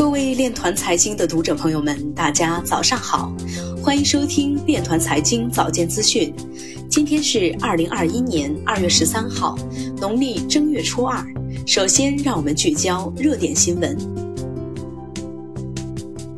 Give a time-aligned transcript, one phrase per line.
[0.00, 3.30] 各位链团财经的读者朋友们，大家早上好，
[3.82, 6.34] 欢迎收听链团财经早间资讯。
[6.88, 9.54] 今天是二零二一年二月十三号，
[10.00, 11.22] 农历正月初二。
[11.66, 13.94] 首先，让我们聚焦热点新闻。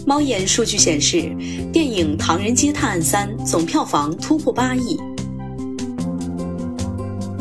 [0.05, 1.33] 猫眼数据显示，
[1.73, 4.99] 电影《唐人街探案三》总票房突破八亿。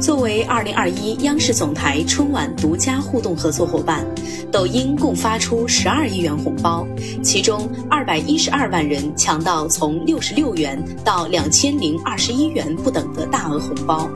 [0.02, 4.04] 作为2021央视总台春晚独家互动合作伙伴，
[4.52, 6.88] 抖音共发出12亿元红包，
[7.22, 14.10] 其中212万人抢到从66元到2021元不等的大额红包。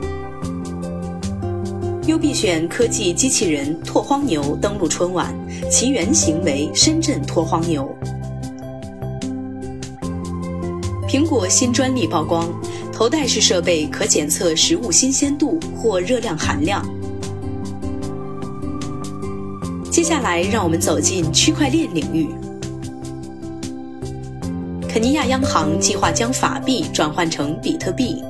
[2.08, 5.32] 优必选科技机器人拓荒牛登陆春晚，
[5.70, 7.95] 其原型为深圳拓荒牛。
[11.08, 12.48] 苹果新专利曝光。
[12.92, 16.82] 头戴式设备可检测食物新鲜度或热量含量。
[19.90, 22.26] 接下来，让我们走进区块链领域。
[24.88, 28.22] 肯尼亚央行计划将法币转换成比特币。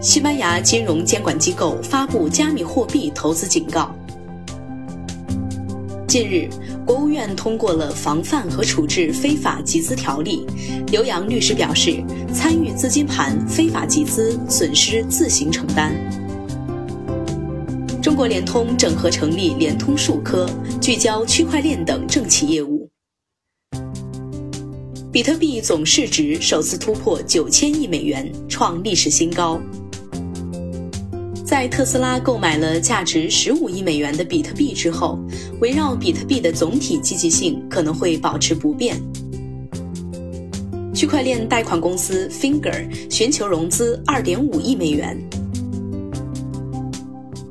[0.00, 3.90] 西班牙金融监管机构发布加密货币投资警告。
[6.06, 6.48] 近日，
[6.86, 10.46] 国院通过了防范和处置非法集资条例。
[10.88, 15.94] 刘洋律师表示，参与资金盘非法集资，损失自行承担。
[18.02, 20.48] 中国联通整合成立联通数科，
[20.80, 22.88] 聚焦区块链等政企业务。
[25.12, 29.60] 比特币总市值首次突破九千亿美元，创历史新高。
[31.52, 35.18] 在特斯拉购买了价值十五亿美元的比特币之后，
[35.60, 38.96] 围绕比特币的总体积极性可能会保持不变。
[40.94, 45.14] 区块链贷款公司 Finger 寻求融资二点五亿美元。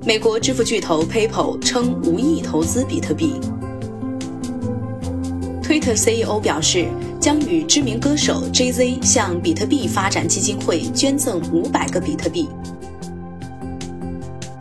[0.04, 3.36] 美国支付巨头 PayPal 称无意投资比特币。
[5.62, 6.88] Twitter CEO 表示
[7.20, 12.50] 将与知名歌手 JZ 向比特币发展基金会捐赠五百个比特币。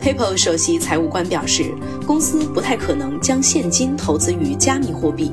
[0.01, 1.71] PayPal 首席财务官表示，
[2.07, 5.31] 公司不太可能将现金投资于加密货币。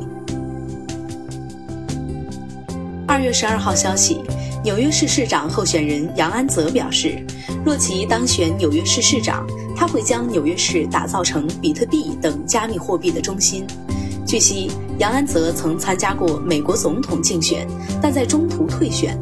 [3.06, 4.20] 二月十二号消息，
[4.62, 7.18] 纽约市市长候选人杨安泽表示，
[7.64, 13.66] 若其当选纽约市市长，他会将纽约市打造成比特币等加密货币的中心。
[14.26, 17.66] 据悉，杨安泽曾参加过美国总统竞选，
[18.02, 19.18] 但在中途退选。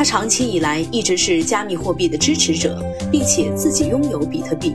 [0.00, 4.74] 他长期以来一直是加密货币的支持者，并且自己拥有比特币。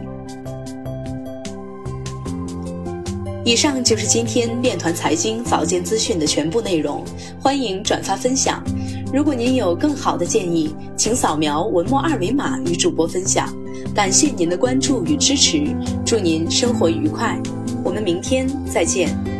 [3.44, 7.04] 以上就是今天链团财经早间资讯的全部内容，
[7.42, 8.64] 欢迎转发分享。
[9.12, 13.52] 如果您有更好的建议，请扫描文末二维码与主播分享。
[13.96, 15.76] 感谢您的关注与支持，
[16.06, 17.36] 祝您生活愉快，
[17.84, 19.35] 我们明天再见。